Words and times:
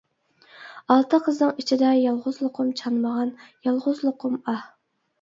ئالتە 0.95 1.19
قىزنىڭ 1.27 1.53
ئىچىدە 1.65 1.93
يالغۇزلۇقۇم 1.99 2.75
چانمىغان، 2.83 3.33
يالغۇزلۇقۇم 3.71 4.45
ئاھ! 4.45 4.69